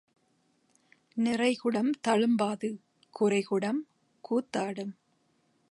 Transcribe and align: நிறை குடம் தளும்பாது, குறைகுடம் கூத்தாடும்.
நிறை 1.17 1.55
குடம் 1.55 1.91
தளும்பாது, 2.07 2.69
குறைகுடம் 3.13 3.81
கூத்தாடும். 4.23 4.93